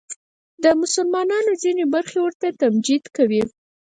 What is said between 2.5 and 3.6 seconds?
تمجید کوي